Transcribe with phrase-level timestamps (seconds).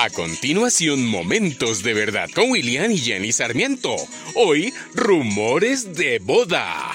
[0.00, 3.96] A continuación, Momentos de Verdad con William y Jenny Sarmiento.
[4.36, 6.92] Hoy, rumores de boda.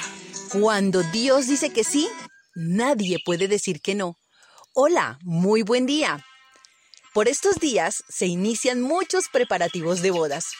[0.53, 2.07] Cuando Dios dice que sí,
[2.55, 4.15] nadie puede decir que no.
[4.71, 6.25] Hola, muy buen día.
[7.13, 10.53] Por estos días se inician muchos preparativos de bodas.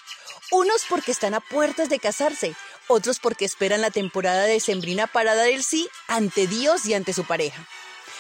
[0.52, 2.56] Unos porque están a puertas de casarse,
[2.90, 7.14] otros porque esperan la temporada de sembrina para dar el sí ante Dios y ante
[7.14, 7.66] su pareja.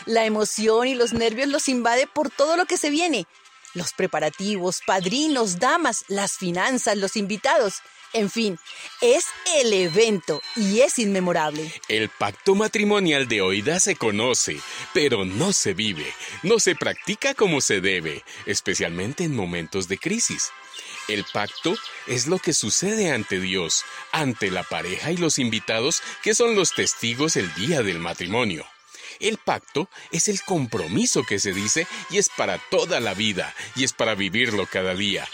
[0.05, 3.27] La emoción y los nervios los invade por todo lo que se viene,
[3.73, 7.75] los preparativos, padrinos, damas, las finanzas, los invitados.
[8.13, 8.59] En fin,
[9.01, 11.73] es el evento y es inmemorable.
[11.87, 14.59] El pacto matrimonial de Oida se conoce,
[14.93, 16.05] pero no se vive,
[16.43, 20.51] no se practica como se debe, especialmente en momentos de crisis.
[21.07, 26.35] El pacto es lo que sucede ante Dios, ante la pareja y los invitados que
[26.35, 28.65] son los testigos el día del matrimonio.
[29.19, 33.83] El pacto es el compromiso que se dice y es para toda la vida y
[33.83, 35.27] es para vivirlo cada día.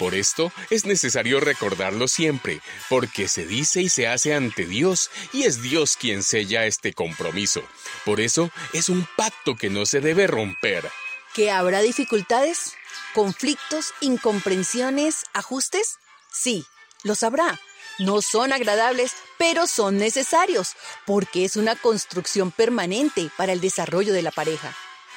[0.00, 5.42] Por esto es necesario recordarlo siempre, porque se dice y se hace ante Dios, y
[5.42, 7.62] es Dios quien sella este compromiso.
[8.06, 10.90] Por eso es un pacto que no se debe romper.
[11.34, 12.72] ¿Que habrá dificultades?
[13.12, 13.92] ¿Conflictos?
[14.00, 15.26] ¿Incomprensiones?
[15.34, 15.98] ¿Ajustes?
[16.32, 16.64] Sí,
[17.02, 17.60] los habrá.
[18.00, 24.22] No son agradables, pero son necesarios, porque es una construcción permanente para el desarrollo de
[24.22, 24.74] la pareja.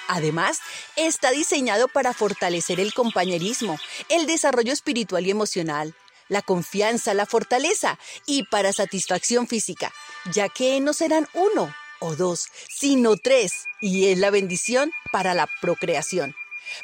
[0.10, 0.60] Además,
[0.98, 5.96] está diseñado para fortalecer el compañerismo, el desarrollo espiritual y emocional,
[6.28, 9.94] la confianza, la fortaleza y para satisfacción física,
[10.34, 15.48] ya que no serán uno o dos, sino tres, y es la bendición para la
[15.62, 16.36] procreación,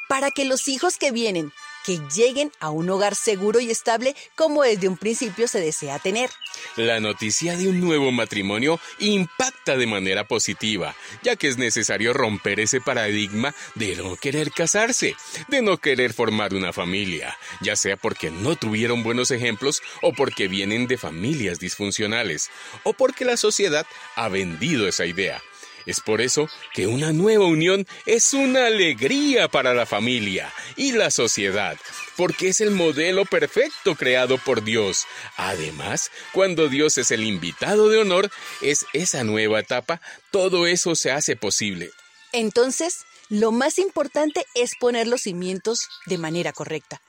[0.07, 1.51] para que los hijos que vienen
[1.85, 6.29] que lleguen a un hogar seguro y estable como desde un principio se desea tener.
[6.75, 12.59] La noticia de un nuevo matrimonio impacta de manera positiva, ya que es necesario romper
[12.59, 15.15] ese paradigma de no querer casarse,
[15.47, 20.47] de no querer formar una familia, ya sea porque no tuvieron buenos ejemplos o porque
[20.47, 22.49] vienen de familias disfuncionales,
[22.83, 25.41] o porque la sociedad ha vendido esa idea.
[25.85, 31.11] Es por eso que una nueva unión es una alegría para la familia y la
[31.11, 31.77] sociedad,
[32.15, 35.05] porque es el modelo perfecto creado por Dios.
[35.37, 38.29] Además, cuando Dios es el invitado de honor,
[38.61, 40.01] es esa nueva etapa,
[40.31, 41.91] todo eso se hace posible.
[42.31, 47.01] Entonces, lo más importante es poner los cimientos de manera correcta,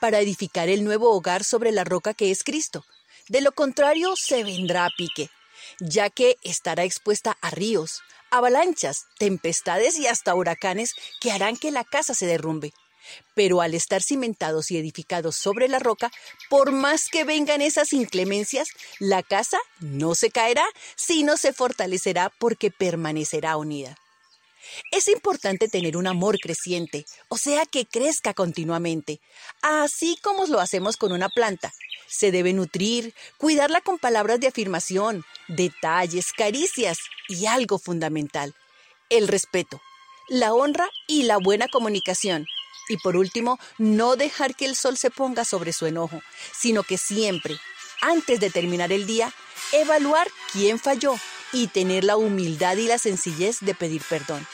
[0.00, 2.84] para edificar el nuevo hogar sobre la roca que es Cristo.
[3.28, 5.30] De lo contrario, se vendrá a pique,
[5.80, 11.84] ya que estará expuesta a ríos, avalanchas, tempestades y hasta huracanes que harán que la
[11.84, 12.72] casa se derrumbe.
[13.34, 16.10] Pero al estar cimentados y edificados sobre la roca,
[16.50, 18.68] por más que vengan esas inclemencias,
[18.98, 20.64] la casa no se caerá,
[20.96, 23.96] sino se fortalecerá porque permanecerá unida.
[24.90, 29.20] Es importante tener un amor creciente, o sea, que crezca continuamente,
[29.62, 31.72] así como lo hacemos con una planta.
[32.06, 36.98] Se debe nutrir, cuidarla con palabras de afirmación, detalles, caricias
[37.28, 38.54] y algo fundamental,
[39.10, 39.80] el respeto,
[40.28, 42.46] la honra y la buena comunicación.
[42.88, 46.20] Y por último, no dejar que el sol se ponga sobre su enojo,
[46.56, 47.56] sino que siempre,
[48.00, 49.32] antes de terminar el día,
[49.72, 51.16] evaluar quién falló
[51.52, 54.46] y tener la humildad y la sencillez de pedir perdón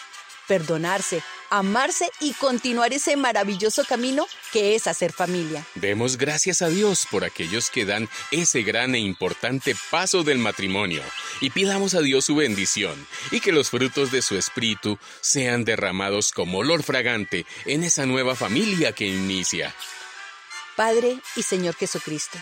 [0.49, 5.65] perdonarse, amarse y continuar ese maravilloso camino que es hacer familia.
[5.75, 11.03] Demos gracias a Dios por aquellos que dan ese gran e importante paso del matrimonio
[11.41, 16.33] y pidamos a Dios su bendición y que los frutos de su espíritu sean derramados
[16.33, 19.75] como olor fragante en esa nueva familia que inicia.
[20.77, 22.39] Padre y Señor Jesucristo.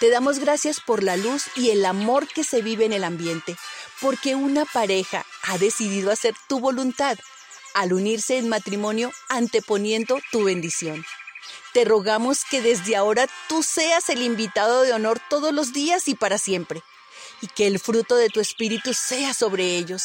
[0.00, 3.56] Te damos gracias por la luz y el amor que se vive en el ambiente,
[4.00, 7.18] porque una pareja ha decidido hacer tu voluntad
[7.76, 11.04] al unirse en matrimonio anteponiendo tu bendición.
[11.74, 16.14] Te rogamos que desde ahora tú seas el invitado de honor todos los días y
[16.14, 16.82] para siempre,
[17.42, 20.04] y que el fruto de tu espíritu sea sobre ellos,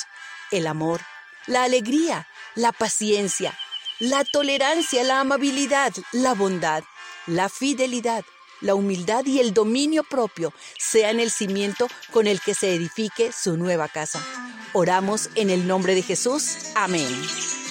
[0.52, 1.00] el amor,
[1.48, 3.58] la alegría, la paciencia,
[4.00, 6.84] la tolerancia, la amabilidad, la bondad,
[7.26, 8.26] la fidelidad,
[8.59, 13.56] la humildad y el dominio propio sean el cimiento con el que se edifique su
[13.56, 14.22] nueva casa.
[14.74, 16.58] Oramos en el nombre de Jesús.
[16.76, 17.08] Amén.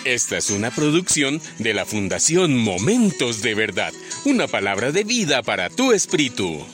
[0.05, 3.93] Esta es una producción de la Fundación Momentos de Verdad,
[4.25, 6.65] una palabra de vida para tu espíritu.